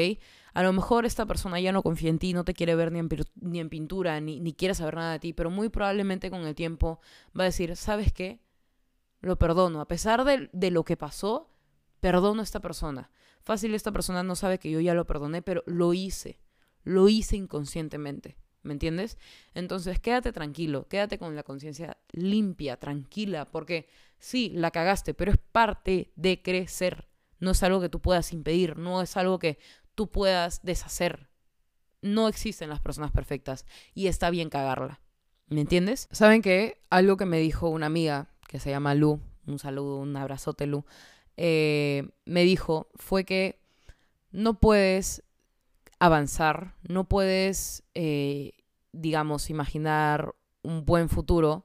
A 0.55 0.63
lo 0.63 0.73
mejor 0.73 1.05
esta 1.05 1.27
persona 1.27 1.61
ya 1.61 1.73
no 1.73 1.83
confía 1.83 2.11
en 2.11 2.19
ti, 2.19 2.33
no 2.33 2.45
te 2.45 2.55
quiere 2.55 2.75
ver 2.75 2.93
ni 2.93 2.99
en, 3.59 3.69
pintura, 3.69 4.21
ni, 4.21 4.41
ni 4.41 4.53
quiere 4.55 4.75
saber 4.75 4.95
nada 4.97 5.13
de 5.13 5.19
ti, 5.19 5.33
pero 5.33 5.51
muy 5.51 5.69
probablemente 5.69 6.31
con 6.31 6.47
el 6.47 6.55
tiempo 6.55 7.01
va 7.39 7.43
a 7.43 7.47
decir, 7.47 7.77
¿sabes 7.77 8.13
qué? 8.13 8.41
Lo 9.21 9.37
perdono. 9.37 9.81
A 9.81 9.89
pesar 9.89 10.25
de, 10.25 10.49
de 10.53 10.71
lo 10.71 10.85
que 10.85 10.97
pasó, 10.97 11.51
perdono 12.01 12.41
a 12.41 12.45
esta 12.45 12.61
persona. 12.61 13.11
Fácil, 13.43 13.75
esta 13.75 13.93
persona 13.93 14.23
no 14.23 14.35
sabe 14.35 14.59
que 14.59 14.71
yo 14.71 14.81
ya 14.81 14.95
lo 14.95 15.07
perdoné, 15.07 15.43
pero 15.43 15.63
lo 15.67 15.93
hice. 15.93 16.41
Lo 16.85 17.09
hice 17.09 17.37
inconscientemente. 17.37 18.37
¿Me 18.67 18.73
entiendes? 18.73 19.17
Entonces, 19.55 20.01
quédate 20.01 20.33
tranquilo, 20.33 20.89
quédate 20.89 21.19
con 21.19 21.37
la 21.37 21.45
conciencia 21.45 21.97
limpia, 22.11 22.77
tranquila, 22.77 23.45
porque 23.45 23.89
sí, 24.19 24.51
la 24.55 24.73
cagaste, 24.73 25.15
pero 25.15 25.31
es 25.31 25.39
parte 25.39 26.11
de 26.17 26.43
crecer. 26.43 27.07
No 27.39 27.53
es 27.53 27.63
algo 27.63 27.81
que 27.81 27.89
tú 27.89 28.01
puedas 28.01 28.33
impedir, 28.33 28.77
no 28.77 29.03
es 29.03 29.17
algo 29.17 29.39
que 29.39 29.59
tú 29.95 30.11
puedas 30.11 30.65
deshacer. 30.65 31.29
No 32.03 32.27
existen 32.27 32.69
las 32.69 32.81
personas 32.81 33.13
perfectas 33.13 33.67
y 33.95 34.09
está 34.09 34.31
bien 34.31 34.51
cagarla. 34.51 35.01
¿Me 35.47 35.61
entiendes? 35.61 36.09
¿Saben 36.11 36.43
qué? 36.43 36.81
Algo 36.91 37.17
que 37.17 37.25
me 37.25 37.39
dijo 37.39 37.69
una 37.69 37.87
amiga 37.87 38.31
que 38.49 38.59
se 38.59 38.71
llama 38.71 38.97
Lu, 38.97 39.21
un 39.47 39.61
saludo, 39.61 39.99
un 39.99 40.17
abrazote 40.17 40.67
Lu, 40.67 40.85
eh, 41.37 42.09
me 42.25 42.43
dijo 42.43 42.89
fue 42.97 43.25
que 43.25 43.61
no 44.33 44.59
puedes 44.59 45.23
avanzar, 45.99 46.75
no 46.83 47.09
puedes, 47.09 47.83
eh, 47.95 48.53
digamos, 48.93 49.51
imaginar 49.51 50.35
un 50.63 50.85
buen 50.85 51.09
futuro 51.09 51.65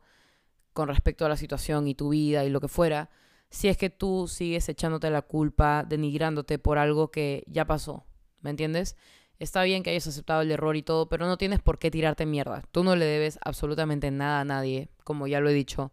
con 0.74 0.88
respecto 0.88 1.26
a 1.26 1.30
la 1.30 1.38
situación 1.38 1.88
y 1.88 1.96
tu 1.96 2.10
vida 2.10 2.46
y 2.46 2.50
lo 2.50 2.62
que 2.62 2.68
fuera, 2.68 3.10
si 3.50 3.68
es 3.68 3.78
que 3.78 3.90
tú 3.90 4.28
sigues 4.28 4.70
echándote 4.70 5.10
la 5.10 5.22
culpa, 5.22 5.84
denigrándote 5.88 6.60
por 6.60 6.78
algo 6.78 7.12
que 7.12 7.44
ya 7.48 7.66
pasó, 7.66 8.06
¿me 8.42 8.50
entiendes? 8.50 8.96
Está 9.40 9.64
bien 9.64 9.84
que 9.84 9.90
hayas 9.90 10.08
aceptado 10.08 10.42
el 10.42 10.52
error 10.52 10.76
y 10.78 10.84
todo, 10.84 11.10
pero 11.10 11.26
no 11.26 11.38
tienes 11.38 11.60
por 11.60 11.80
qué 11.80 11.92
tirarte 11.92 12.26
mierda. 12.26 12.64
Tú 12.72 12.84
no 12.84 12.96
le 12.96 13.06
debes 13.06 13.40
absolutamente 13.44 14.12
nada 14.12 14.42
a 14.42 14.46
nadie, 14.46 14.90
como 15.04 15.28
ya 15.28 15.40
lo 15.40 15.50
he 15.50 15.54
dicho. 15.54 15.92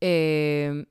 Eh, 0.00 0.86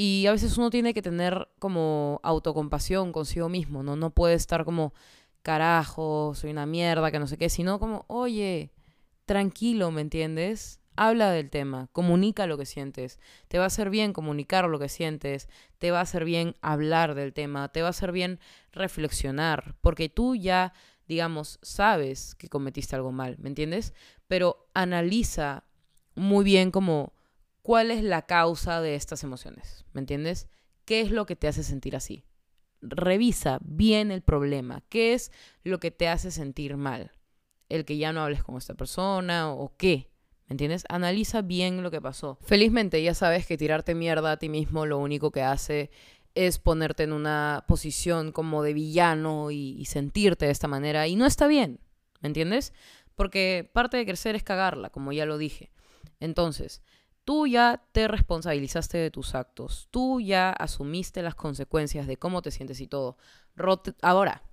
Y 0.00 0.26
a 0.26 0.32
veces 0.32 0.56
uno 0.58 0.70
tiene 0.70 0.94
que 0.94 1.02
tener 1.02 1.48
como 1.58 2.20
autocompasión 2.22 3.10
consigo 3.12 3.48
mismo, 3.48 3.82
¿no? 3.82 3.96
No 3.96 4.10
puede 4.10 4.34
estar 4.34 4.64
como, 4.64 4.92
carajo, 5.48 6.34
soy 6.34 6.50
una 6.50 6.66
mierda, 6.66 7.10
que 7.10 7.18
no 7.18 7.26
sé 7.26 7.38
qué, 7.38 7.48
sino 7.48 7.80
como, 7.80 8.04
oye, 8.08 8.70
tranquilo, 9.24 9.90
¿me 9.90 10.02
entiendes? 10.02 10.78
Habla 10.94 11.30
del 11.30 11.48
tema, 11.48 11.88
comunica 11.92 12.46
lo 12.46 12.58
que 12.58 12.66
sientes. 12.66 13.18
Te 13.48 13.56
va 13.56 13.64
a 13.64 13.68
hacer 13.68 13.88
bien 13.88 14.12
comunicar 14.12 14.68
lo 14.68 14.78
que 14.78 14.90
sientes, 14.90 15.48
te 15.78 15.90
va 15.90 16.00
a 16.00 16.02
hacer 16.02 16.26
bien 16.26 16.54
hablar 16.60 17.14
del 17.14 17.32
tema, 17.32 17.72
te 17.72 17.80
va 17.80 17.86
a 17.86 17.96
hacer 17.96 18.12
bien 18.12 18.40
reflexionar, 18.72 19.74
porque 19.80 20.10
tú 20.10 20.34
ya, 20.34 20.74
digamos, 21.06 21.58
sabes 21.62 22.34
que 22.34 22.50
cometiste 22.50 22.94
algo 22.94 23.10
mal, 23.10 23.38
¿me 23.38 23.48
entiendes? 23.48 23.94
Pero 24.26 24.68
analiza 24.74 25.64
muy 26.14 26.44
bien 26.44 26.70
como 26.70 27.14
cuál 27.62 27.90
es 27.90 28.02
la 28.02 28.26
causa 28.26 28.82
de 28.82 28.96
estas 28.96 29.24
emociones, 29.24 29.86
¿me 29.94 30.02
entiendes? 30.02 30.50
¿Qué 30.84 31.00
es 31.00 31.10
lo 31.10 31.24
que 31.24 31.36
te 31.36 31.48
hace 31.48 31.62
sentir 31.62 31.96
así? 31.96 32.27
Revisa 32.80 33.58
bien 33.62 34.10
el 34.10 34.22
problema, 34.22 34.82
qué 34.88 35.14
es 35.14 35.32
lo 35.64 35.80
que 35.80 35.90
te 35.90 36.08
hace 36.08 36.30
sentir 36.30 36.76
mal, 36.76 37.10
el 37.68 37.84
que 37.84 37.96
ya 37.96 38.12
no 38.12 38.22
hables 38.22 38.44
con 38.44 38.56
esta 38.56 38.74
persona 38.74 39.52
o 39.52 39.76
qué, 39.76 40.10
¿me 40.46 40.54
entiendes? 40.54 40.84
Analiza 40.88 41.42
bien 41.42 41.82
lo 41.82 41.90
que 41.90 42.00
pasó. 42.00 42.38
Felizmente 42.42 43.02
ya 43.02 43.14
sabes 43.14 43.46
que 43.46 43.58
tirarte 43.58 43.94
mierda 43.94 44.32
a 44.32 44.36
ti 44.36 44.48
mismo 44.48 44.86
lo 44.86 44.98
único 44.98 45.30
que 45.30 45.42
hace 45.42 45.90
es 46.34 46.58
ponerte 46.58 47.02
en 47.02 47.12
una 47.12 47.64
posición 47.66 48.30
como 48.30 48.62
de 48.62 48.72
villano 48.72 49.50
y, 49.50 49.84
sentirte 49.86 50.46
de 50.46 50.52
esta 50.52 50.68
manera 50.68 51.08
y 51.08 51.16
no 51.16 51.26
está 51.26 51.48
bien, 51.48 51.80
¿me 52.20 52.28
entiendes? 52.28 52.72
Porque 53.16 53.68
parte 53.72 53.96
de 53.96 54.06
crecer 54.06 54.36
es 54.36 54.44
cagarla, 54.44 54.90
como 54.90 55.12
ya 55.12 55.26
lo 55.26 55.36
dije. 55.36 55.72
Entonces, 56.20 56.82
tú 57.28 57.46
ya 57.46 57.82
te 57.92 58.08
responsabilizaste 58.08 58.96
de 58.96 59.10
tus 59.10 59.34
actos, 59.34 59.88
tú 59.90 60.18
ya 60.18 60.48
asumiste 60.48 61.20
las 61.20 61.34
consecuencias 61.34 62.06
de 62.06 62.16
cómo 62.16 62.40
te 62.40 62.50
sientes 62.50 62.80
y 62.80 62.86
todo. 62.86 63.18
Ahora, 64.00 64.44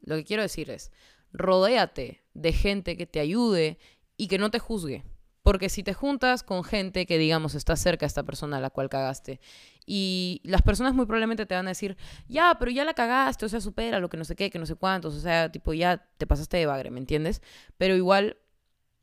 lo 0.00 0.16
que 0.16 0.24
quiero 0.24 0.42
decir 0.42 0.70
es, 0.70 0.92
rodéate 1.34 2.22
de 2.32 2.54
gente 2.54 2.96
que 2.96 3.04
te 3.04 3.20
ayude 3.20 3.78
y 4.16 4.28
que 4.28 4.38
no 4.38 4.50
te 4.50 4.58
juzgue. 4.58 5.04
Porque 5.42 5.68
si 5.68 5.82
te 5.82 5.92
juntas 5.92 6.42
con 6.42 6.64
gente 6.64 7.04
que, 7.04 7.18
digamos, 7.18 7.54
está 7.54 7.76
cerca 7.76 8.06
a 8.06 8.08
esta 8.08 8.22
persona 8.22 8.56
a 8.56 8.60
la 8.60 8.70
cual 8.70 8.88
cagaste, 8.88 9.38
y 9.84 10.40
las 10.42 10.62
personas 10.62 10.94
muy 10.94 11.04
probablemente 11.04 11.44
te 11.44 11.54
van 11.54 11.66
a 11.66 11.72
decir, 11.72 11.98
ya, 12.28 12.56
pero 12.58 12.70
ya 12.70 12.86
la 12.86 12.94
cagaste, 12.94 13.44
o 13.44 13.48
sea, 13.50 13.60
supera 13.60 14.00
lo 14.00 14.08
que 14.08 14.16
no 14.16 14.24
sé 14.24 14.36
qué, 14.36 14.48
que 14.48 14.58
no 14.58 14.64
sé 14.64 14.74
cuántos, 14.74 15.14
o 15.14 15.20
sea, 15.20 15.52
tipo, 15.52 15.74
ya 15.74 16.08
te 16.16 16.26
pasaste 16.26 16.56
de 16.56 16.64
bagre, 16.64 16.90
¿me 16.90 16.98
entiendes? 16.98 17.42
Pero 17.76 17.94
igual 17.94 18.38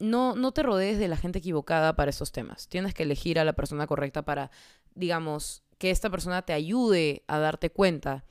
no, 0.04 0.36
no 0.36 0.52
te 0.52 0.64
rodees 0.64 1.00
de 1.00 1.08
la 1.08 1.18
gente 1.18 1.40
equivocada 1.40 1.96
para 1.96 2.10
estos 2.10 2.32
temas. 2.32 2.68
Tienes 2.68 2.94
que 2.94 3.04
elegir 3.04 3.40
a 3.40 3.46
la 3.46 3.54
persona 3.54 3.88
correcta 3.88 4.24
para, 4.24 4.52
digamos, 4.96 5.64
que 5.78 5.92
esta 5.92 6.10
persona 6.10 6.42
te 6.42 6.54
ayude 6.54 7.24
a 7.28 7.40
darte 7.40 7.70
cuenta 7.70 8.26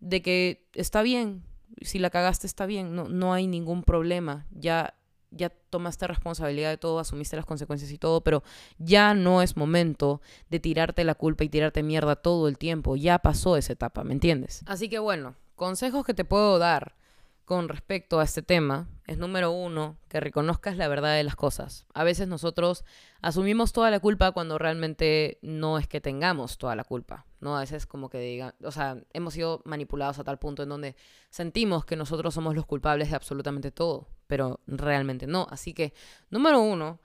de 0.00 0.20
que 0.20 0.68
está 0.74 1.02
bien, 1.02 1.42
si 1.80 1.98
la 1.98 2.10
cagaste 2.10 2.46
está 2.46 2.66
bien, 2.66 2.94
no, 2.94 3.08
no 3.08 3.32
hay 3.32 3.46
ningún 3.46 3.84
problema, 3.84 4.46
ya, 4.50 4.94
ya 5.30 5.48
tomaste 5.48 6.06
responsabilidad 6.06 6.68
de 6.68 6.76
todo, 6.76 6.98
asumiste 6.98 7.36
las 7.36 7.46
consecuencias 7.46 7.90
y 7.90 7.96
todo, 7.96 8.22
pero 8.22 8.42
ya 8.78 9.14
no 9.14 9.40
es 9.40 9.56
momento 9.56 10.20
de 10.50 10.60
tirarte 10.60 11.04
la 11.04 11.14
culpa 11.14 11.44
y 11.44 11.48
tirarte 11.48 11.82
mierda 11.82 12.16
todo 12.16 12.48
el 12.48 12.58
tiempo, 12.58 12.96
ya 12.96 13.18
pasó 13.18 13.56
esa 13.56 13.72
etapa, 13.72 14.04
¿me 14.04 14.12
entiendes? 14.12 14.62
Así 14.66 14.90
que 14.90 14.98
bueno, 14.98 15.36
consejos 15.56 16.04
que 16.04 16.12
te 16.12 16.26
puedo 16.26 16.58
dar 16.58 16.96
con 17.44 17.68
respecto 17.68 18.20
a 18.20 18.24
este 18.24 18.42
tema 18.42 18.88
es 19.06 19.18
número 19.18 19.50
uno, 19.50 19.98
que 20.08 20.18
reconozcas 20.18 20.78
la 20.78 20.88
verdad 20.88 21.14
de 21.14 21.24
las 21.24 21.36
cosas. 21.36 21.84
A 21.92 22.04
veces 22.04 22.26
nosotros 22.26 22.84
asumimos 23.20 23.72
toda 23.72 23.90
la 23.90 24.00
culpa 24.00 24.32
cuando 24.32 24.56
realmente 24.56 25.38
no 25.42 25.78
es 25.78 25.86
que 25.86 26.00
tengamos 26.00 26.56
toda 26.56 26.74
la 26.74 26.84
culpa, 26.84 27.26
¿no? 27.40 27.56
A 27.56 27.60
veces 27.60 27.86
como 27.86 28.08
que 28.08 28.18
digan, 28.18 28.54
o 28.62 28.70
sea, 28.70 28.96
hemos 29.12 29.34
sido 29.34 29.60
manipulados 29.66 30.18
a 30.18 30.24
tal 30.24 30.38
punto 30.38 30.62
en 30.62 30.70
donde 30.70 30.96
sentimos 31.28 31.84
que 31.84 31.96
nosotros 31.96 32.32
somos 32.32 32.54
los 32.54 32.64
culpables 32.64 33.10
de 33.10 33.16
absolutamente 33.16 33.70
todo, 33.70 34.08
pero 34.26 34.60
realmente 34.66 35.26
no. 35.26 35.46
Así 35.50 35.74
que, 35.74 35.92
número 36.30 36.60
uno, 36.60 37.00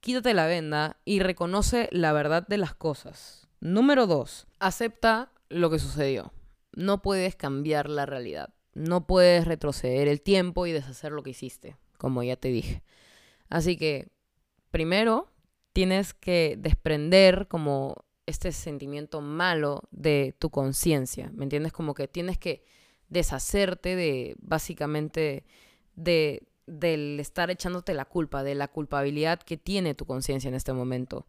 quítate 0.00 0.34
la 0.34 0.46
venda 0.46 0.98
y 1.06 1.20
reconoce 1.20 1.88
la 1.92 2.12
verdad 2.12 2.46
de 2.46 2.58
las 2.58 2.74
cosas. 2.74 3.48
Número 3.60 4.06
dos, 4.06 4.46
acepta 4.58 5.32
lo 5.48 5.70
que 5.70 5.78
sucedió. 5.78 6.32
No 6.72 7.00
puedes 7.00 7.36
cambiar 7.36 7.88
la 7.88 8.04
realidad 8.04 8.50
no 8.74 9.06
puedes 9.06 9.46
retroceder 9.46 10.08
el 10.08 10.22
tiempo 10.22 10.66
y 10.66 10.72
deshacer 10.72 11.12
lo 11.12 11.22
que 11.22 11.30
hiciste, 11.30 11.76
como 11.98 12.22
ya 12.22 12.36
te 12.36 12.48
dije. 12.48 12.82
Así 13.48 13.76
que, 13.76 14.08
primero, 14.70 15.30
tienes 15.72 16.14
que 16.14 16.56
desprender 16.58 17.48
como 17.48 18.04
este 18.26 18.52
sentimiento 18.52 19.20
malo 19.20 19.82
de 19.90 20.34
tu 20.38 20.50
conciencia, 20.50 21.30
¿me 21.34 21.44
entiendes? 21.44 21.72
Como 21.72 21.94
que 21.94 22.08
tienes 22.08 22.38
que 22.38 22.64
deshacerte 23.08 23.96
de, 23.96 24.36
básicamente, 24.38 25.44
de 25.94 26.46
del 26.66 27.18
estar 27.20 27.50
echándote 27.50 27.94
la 27.94 28.04
culpa, 28.04 28.42
de 28.42 28.54
la 28.54 28.68
culpabilidad 28.68 29.40
que 29.40 29.56
tiene 29.56 29.94
tu 29.94 30.06
conciencia 30.06 30.48
en 30.48 30.54
este 30.54 30.72
momento. 30.72 31.26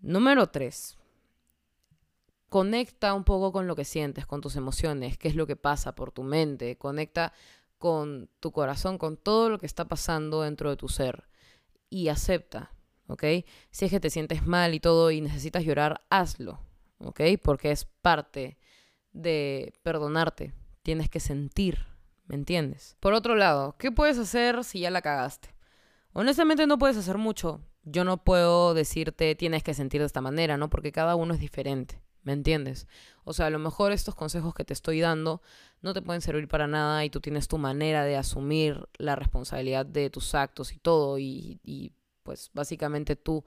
Número 0.00 0.48
tres, 0.48 0.98
conecta 2.52 3.14
un 3.14 3.24
poco 3.24 3.50
con 3.50 3.66
lo 3.66 3.74
que 3.74 3.86
sientes, 3.86 4.26
con 4.26 4.42
tus 4.42 4.56
emociones, 4.56 5.16
qué 5.16 5.28
es 5.28 5.36
lo 5.36 5.46
que 5.46 5.56
pasa 5.56 5.94
por 5.94 6.12
tu 6.12 6.22
mente, 6.22 6.76
conecta 6.76 7.32
con 7.78 8.28
tu 8.40 8.52
corazón, 8.52 8.98
con 8.98 9.16
todo 9.16 9.48
lo 9.48 9.56
que 9.58 9.64
está 9.64 9.88
pasando 9.88 10.42
dentro 10.42 10.68
de 10.68 10.76
tu 10.76 10.90
ser 10.90 11.24
y 11.88 12.08
acepta, 12.08 12.70
¿ok? 13.06 13.24
Si 13.70 13.86
es 13.86 13.90
que 13.90 14.00
te 14.00 14.10
sientes 14.10 14.46
mal 14.46 14.74
y 14.74 14.80
todo 14.80 15.10
y 15.10 15.22
necesitas 15.22 15.64
llorar, 15.64 16.02
hazlo, 16.10 16.60
¿ok? 16.98 17.22
Porque 17.42 17.70
es 17.70 17.86
parte 17.86 18.58
de 19.14 19.72
perdonarte, 19.82 20.52
tienes 20.82 21.08
que 21.08 21.20
sentir, 21.20 21.86
¿me 22.26 22.34
entiendes? 22.34 22.98
Por 23.00 23.14
otro 23.14 23.34
lado, 23.34 23.76
¿qué 23.78 23.90
puedes 23.90 24.18
hacer 24.18 24.62
si 24.62 24.80
ya 24.80 24.90
la 24.90 25.00
cagaste? 25.00 25.54
Honestamente 26.12 26.66
no 26.66 26.76
puedes 26.76 26.98
hacer 26.98 27.16
mucho. 27.16 27.62
Yo 27.82 28.04
no 28.04 28.22
puedo 28.22 28.74
decirte 28.74 29.34
tienes 29.36 29.62
que 29.62 29.72
sentir 29.72 30.02
de 30.02 30.06
esta 30.06 30.20
manera, 30.20 30.58
¿no? 30.58 30.68
Porque 30.68 30.92
cada 30.92 31.16
uno 31.16 31.32
es 31.32 31.40
diferente. 31.40 32.02
¿Me 32.22 32.32
entiendes? 32.32 32.86
O 33.24 33.32
sea, 33.32 33.46
a 33.46 33.50
lo 33.50 33.58
mejor 33.58 33.92
estos 33.92 34.14
consejos 34.14 34.54
que 34.54 34.64
te 34.64 34.72
estoy 34.72 35.00
dando 35.00 35.42
no 35.80 35.92
te 35.92 36.02
pueden 36.02 36.22
servir 36.22 36.46
para 36.48 36.66
nada 36.66 37.04
y 37.04 37.10
tú 37.10 37.20
tienes 37.20 37.48
tu 37.48 37.58
manera 37.58 38.04
de 38.04 38.16
asumir 38.16 38.88
la 38.98 39.16
responsabilidad 39.16 39.86
de 39.86 40.08
tus 40.10 40.34
actos 40.34 40.72
y 40.72 40.78
todo 40.78 41.18
y, 41.18 41.92
pues 42.22 42.50
básicamente 42.54 43.16
tú 43.16 43.44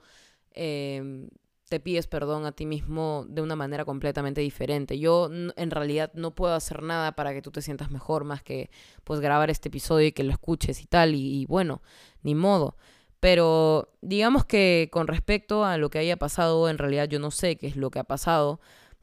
em, 0.50 1.30
te 1.70 1.80
pides 1.80 2.06
perdón 2.06 2.44
a 2.44 2.52
ti 2.52 2.66
mismo 2.66 3.24
de 3.28 3.40
una 3.40 3.56
manera 3.56 3.86
completamente 3.86 4.42
diferente. 4.42 4.98
Yo 4.98 5.30
en 5.32 5.70
realidad 5.70 6.12
no 6.14 6.34
puedo 6.34 6.54
hacer 6.54 6.82
nada 6.82 7.12
para 7.12 7.32
que 7.32 7.40
tú 7.40 7.50
te 7.50 7.62
sientas 7.62 7.90
mejor 7.90 8.24
más 8.24 8.42
que 8.42 8.70
pues 9.04 9.20
grabar 9.20 9.48
este 9.48 9.68
episodio 9.70 10.08
y 10.08 10.12
que 10.12 10.24
lo 10.24 10.32
escuches 10.32 10.82
y 10.82 10.86
tal 10.86 11.14
y 11.14 11.46
bueno, 11.46 11.80
ni 12.22 12.34
modo. 12.34 12.76
Pero 13.20 13.92
digamos 14.02 14.44
que 14.44 14.88
con 14.92 15.06
respecto 15.06 15.64
a 15.64 15.78
lo 15.78 15.90
que 15.90 15.98
haya 15.98 16.16
pasado, 16.16 16.68
en 16.68 16.78
realidad 16.78 17.08
yo 17.08 17.18
no 17.18 17.30
sé 17.30 17.56
qué 17.56 17.66
es 17.66 17.76
lo 17.76 17.90
que 17.90 17.98
ha 17.98 18.04
pasado, 18.04 18.60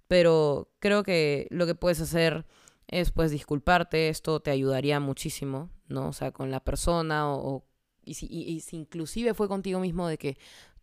pero 0.08 0.72
creo 0.80 1.04
que 1.04 1.48
lo 1.50 1.66
que 1.66 1.76
puedes 1.76 2.00
hacer 2.02 2.46
es 2.88 3.12
pues 3.12 3.32
disculparte, 3.32 4.10
esto 4.10 4.40
te 4.40 4.52
ayudaría 4.52 5.00
muchísimo, 5.00 5.70
¿no? 5.88 6.10
O 6.10 6.14
sea, 6.14 6.32
con 6.32 6.52
la 6.52 6.60
persona 6.60 7.34
o, 7.34 7.66
y, 8.04 8.16
si, 8.16 8.28
y 8.28 8.60
si 8.60 8.78
inclusive 8.78 9.34
fue 9.34 9.48
contigo 9.48 9.80
mismo 9.80 10.08
de 10.08 10.18
que 10.18 10.38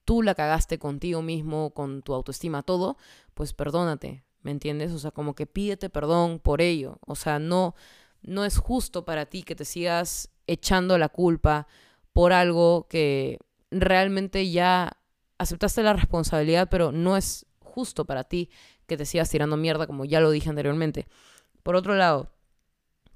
tú 0.05 0.23
la 0.23 0.35
cagaste 0.35 0.79
contigo 0.79 1.23
mismo, 1.23 1.71
con 1.71 2.03
tu 2.03 2.15
autoestima, 2.15 2.63
todo, 2.63 2.97
pues 3.35 3.53
perdónate, 3.53 4.25
¿me 4.43 4.51
entiendes? 4.51 4.93
O 4.93 4.99
sea, 4.99 5.13
como 5.13 5.35
que 5.35 5.47
pídete 5.47 5.91
perdón 5.91 6.41
por 6.41 6.61
ello, 6.61 6.99
o 7.07 7.15
sea, 7.15 7.39
no, 7.39 7.75
no 8.23 8.45
es 8.45 8.59
justo 8.59 9.05
para 9.05 9.27
ti 9.27 9.43
que 9.45 9.55
te 9.55 9.65
sigas 9.65 10.31
echando 10.47 10.99
la 10.99 11.09
culpa 11.09 11.69
por 12.13 12.33
algo 12.33 12.87
que 12.89 13.39
realmente 13.71 14.51
ya 14.51 14.97
aceptaste 15.39 15.83
la 15.83 15.93
responsabilidad, 15.93 16.69
pero 16.71 16.93
no 16.93 17.17
es 17.17 17.47
justo 17.61 18.05
para 18.05 18.25
ti 18.25 18.51
que 18.87 18.97
te 18.97 19.07
sigas 19.07 19.31
tirando 19.31 19.57
mierda, 19.57 19.87
como 19.87 20.05
ya 20.05 20.21
lo 20.21 20.31
dije 20.31 20.51
anteriormente. 20.51 21.07
Por 21.63 21.77
otro 21.77 21.95
lado, 21.95 22.33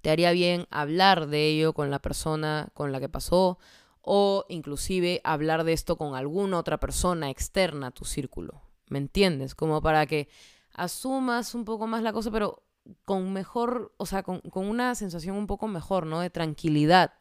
te 0.01 0.11
haría 0.11 0.33
bien 0.33 0.67
hablar 0.71 1.27
de 1.27 1.49
ello 1.49 1.73
con 1.73 1.91
la 1.91 1.99
persona 1.99 2.69
con 2.75 2.93
la 2.93 3.01
que 3.01 3.09
pasó 3.09 3.59
o 4.01 4.45
inclusive 4.49 5.21
hablar 5.25 5.65
de 5.65 5.73
esto 5.73 5.97
con 5.97 6.15
alguna 6.15 6.59
otra 6.59 6.79
persona 6.79 7.31
externa 7.31 7.89
a 7.89 7.91
tu 7.91 8.05
círculo. 8.05 8.63
¿Me 8.89 8.99
entiendes? 8.99 9.55
Como 9.55 9.81
para 9.81 10.07
que 10.07 10.29
asumas 10.75 11.55
un 11.55 11.65
poco 11.65 11.87
más 11.87 12.03
la 12.03 12.13
cosa, 12.13 12.31
pero 12.31 12.63
con 13.07 13.33
mejor, 13.33 13.95
o 13.97 14.05
sea, 14.05 14.23
con, 14.23 14.41
con 14.41 14.67
una 14.67 14.95
sensación 14.95 15.37
un 15.37 15.47
poco 15.47 15.69
mejor, 15.69 16.07
¿no? 16.07 16.21
De 16.21 16.29
tranquilidad. 16.29 17.15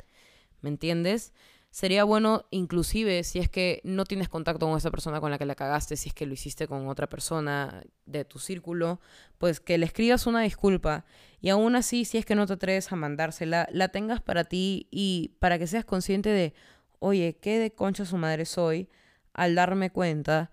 ¿Me 0.62 0.70
entiendes? 0.70 1.34
Sería 1.74 2.04
bueno 2.04 2.46
inclusive 2.52 3.24
si 3.24 3.40
es 3.40 3.50
que 3.50 3.82
no 3.84 4.06
tienes 4.06 4.30
contacto 4.30 4.68
con 4.68 4.78
esa 4.78 4.92
persona 4.92 5.20
con 5.20 5.32
la 5.32 5.40
que 5.40 5.48
la 5.48 5.56
cagaste, 5.56 5.98
si 5.98 6.10
es 6.10 6.16
que 6.16 6.28
lo 6.28 6.34
hiciste 6.34 6.68
con 6.68 6.88
otra 6.88 7.10
persona 7.10 7.82
de 8.06 8.26
tu 8.26 8.38
círculo, 8.38 9.02
pues 9.40 9.60
que 9.60 9.80
le 9.80 9.88
escribas 9.88 10.28
una 10.28 10.42
disculpa 10.42 11.04
y 11.42 11.50
aún 11.50 11.76
así 11.76 12.06
si 12.06 12.20
es 12.20 12.28
que 12.28 12.36
no 12.36 12.46
te 12.46 12.54
atreves 12.54 12.92
a 12.92 12.96
mandársela, 12.96 13.68
la 13.72 13.88
tengas 13.88 14.22
para 14.22 14.44
ti 14.44 14.88
y 14.92 15.32
para 15.40 15.58
que 15.58 15.66
seas 15.66 15.84
consciente 15.84 16.30
de, 16.30 16.54
oye, 17.00 17.40
qué 17.42 17.58
de 17.58 17.74
concha 17.74 18.06
su 18.06 18.18
madre 18.18 18.46
soy 18.46 18.88
al 19.34 19.56
darme 19.56 19.90
cuenta 19.90 20.52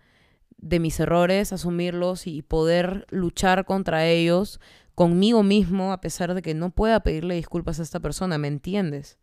de 0.57 0.81
mis 0.81 0.99
errores, 1.01 1.53
asumirlos 1.53 2.27
y 2.27 2.41
poder 2.41 3.07
luchar 3.11 3.67
contra 3.67 4.07
ellos 4.07 4.59
conmigo 4.95 5.43
mismo, 5.43 5.93
a 5.93 6.01
pesar 6.01 6.33
de 6.33 6.41
que 6.41 6.55
no 6.55 6.71
pueda 6.71 7.01
pedirle 7.01 7.35
disculpas 7.35 7.79
a 7.79 7.83
esta 7.83 8.01
persona, 8.01 8.39
¿me 8.39 8.49
entiendes? 8.49 9.19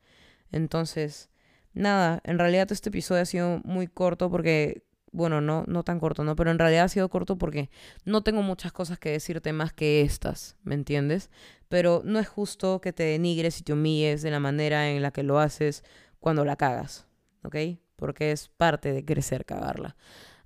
Entonces, 0.52 1.32
nada, 1.78 2.22
en 2.24 2.40
realidad 2.40 2.72
este 2.72 2.90
episodio 2.90 3.22
ha 3.22 3.26
sido 3.26 3.62
muy 3.64 3.88
corto 3.88 4.30
porque, 4.30 4.84
bueno, 5.12 5.42
no, 5.42 5.64
no 5.68 5.84
tan 5.84 6.00
corto, 6.00 6.24
¿no? 6.24 6.36
Pero 6.36 6.52
en 6.52 6.60
realidad 6.60 6.86
ha 6.86 6.90
sido 6.90 7.10
corto 7.10 7.38
porque 7.38 7.70
no 8.06 8.24
tengo 8.24 8.42
muchas 8.42 8.72
cosas 8.72 9.00
que 9.00 9.12
decirte 9.12 9.54
más 9.54 9.74
que 9.74 10.02
estas, 10.02 10.58
¿me 10.64 10.76
entiendes? 10.76 11.30
Pero 11.70 12.02
no 12.06 12.20
es 12.20 12.28
justo 12.28 12.82
que 12.82 12.94
te 12.94 13.04
denigres 13.04 13.60
y 13.60 13.64
te 13.64 13.74
humilles 13.74 14.22
de 14.22 14.32
la 14.32 14.40
manera 14.40 14.90
en 14.90 15.02
la 15.02 15.12
que 15.12 15.24
lo 15.24 15.40
haces 15.40 15.84
cuando 16.20 16.46
la 16.46 16.56
cagas, 16.56 17.08
¿ok? 17.44 17.56
Porque 17.96 18.32
es 18.32 18.50
parte 18.50 18.94
de 18.94 19.06
crecer 19.06 19.46
cagarla. 19.46 19.96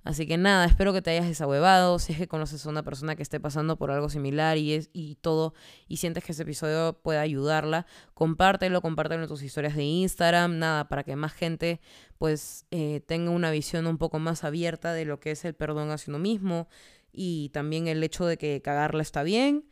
Así 0.04 0.26
que 0.26 0.36
nada, 0.36 0.64
espero 0.64 0.92
que 0.92 1.00
te 1.00 1.10
hayas 1.10 1.28
desahuevado. 1.28 1.98
Si 1.98 2.12
es 2.12 2.18
que 2.18 2.26
conoces 2.26 2.66
a 2.66 2.68
una 2.68 2.82
persona 2.82 3.14
que 3.14 3.22
esté 3.22 3.38
pasando 3.38 3.76
por 3.76 3.90
algo 3.90 4.08
similar 4.08 4.58
y, 4.58 4.72
es, 4.74 4.90
y 4.92 5.14
todo, 5.16 5.54
y 5.86 5.98
sientes 5.98 6.24
que 6.24 6.32
este 6.32 6.42
episodio 6.42 6.98
puede 7.02 7.20
ayudarla, 7.20 7.86
compártelo, 8.14 8.80
compártelo 8.82 9.22
en 9.22 9.28
tus 9.28 9.42
historias 9.42 9.76
de 9.76 9.84
Instagram, 9.84 10.58
nada, 10.58 10.88
para 10.88 11.04
que 11.04 11.14
más 11.14 11.32
gente 11.32 11.80
pues 12.18 12.66
eh, 12.70 13.00
tenga 13.06 13.30
una 13.30 13.50
visión 13.50 13.86
un 13.86 13.98
poco 13.98 14.18
más 14.18 14.44
abierta 14.44 14.92
de 14.92 15.04
lo 15.04 15.20
que 15.20 15.32
es 15.32 15.44
el 15.44 15.54
perdón 15.54 15.90
hacia 15.90 16.10
uno 16.10 16.18
mismo 16.18 16.68
y 17.12 17.50
también 17.50 17.86
el 17.88 18.02
hecho 18.02 18.26
de 18.26 18.38
que 18.38 18.62
cagarla 18.62 19.02
está 19.02 19.22
bien 19.22 19.64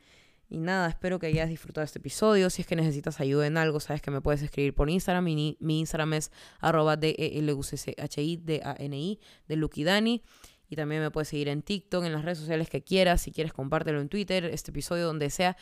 y 0.51 0.59
nada, 0.59 0.89
espero 0.89 1.21
que 1.21 1.29
hayas 1.29 1.49
disfrutado 1.49 1.85
este 1.85 2.01
episodio. 2.01 2.51
Si 2.51 2.63
es 2.63 2.67
que 2.67 2.75
necesitas 2.75 3.21
ayuda 3.21 3.47
en 3.47 3.57
algo, 3.57 3.79
sabes 3.79 4.03
que 4.03 4.11
me 4.11 4.21
puedes 4.21 4.43
escribir 4.43 4.75
por 4.75 4.91
Instagram. 4.91 5.23
Mi, 5.23 5.57
mi 5.61 5.79
Instagram 5.79 6.15
es 6.15 6.33
arroba 6.59 6.97
d 6.97 7.15
e 7.17 7.39
l 7.39 7.53
u 7.55 7.63
c 7.63 7.77
c 7.77 7.95
h 7.97 8.21
i 8.21 8.37
d 8.37 8.61
a 8.65 8.75
n 8.77 8.99
i 8.99 9.21
de 9.47 9.55
Lukidani. 9.55 10.25
Y 10.69 10.75
también 10.75 11.03
me 11.03 11.13
puedes 11.13 11.29
seguir 11.29 11.49
en 11.49 11.63
TikTok, 11.63 12.05
en 12.05 12.13
las 12.13 12.25
redes 12.25 12.39
sociales 12.39 12.69
que 12.69 12.83
quieras. 12.83 13.23
Si 13.23 13.31
quieres, 13.31 13.53
compártelo 13.53 14.01
en 14.01 14.09
Twitter, 14.09 14.45
este 14.45 14.73
episodio, 14.73 15.07
donde 15.07 15.31
sea. 15.31 15.57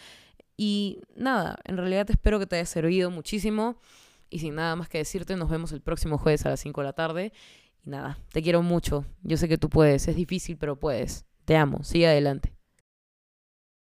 Y 0.56 1.02
nada, 1.14 1.58
en 1.64 1.76
realidad 1.76 2.10
espero 2.10 2.38
que 2.38 2.46
te 2.46 2.56
haya 2.56 2.66
servido 2.66 3.10
muchísimo. 3.10 3.80
Y 4.30 4.38
sin 4.38 4.54
nada 4.54 4.74
más 4.74 4.88
que 4.88 4.98
decirte, 4.98 5.36
nos 5.36 5.50
vemos 5.50 5.72
el 5.72 5.82
próximo 5.82 6.16
jueves 6.16 6.46
a 6.46 6.48
las 6.48 6.60
5 6.60 6.80
de 6.80 6.84
la 6.86 6.92
tarde. 6.94 7.32
Y 7.84 7.90
nada, 7.90 8.18
te 8.32 8.42
quiero 8.42 8.62
mucho. 8.62 9.04
Yo 9.22 9.36
sé 9.36 9.48
que 9.48 9.58
tú 9.58 9.68
puedes. 9.68 10.08
Es 10.08 10.16
difícil, 10.16 10.56
pero 10.56 10.80
puedes. 10.80 11.26
Te 11.44 11.56
amo. 11.56 11.84
Sigue 11.84 12.06
adelante. 12.06 12.57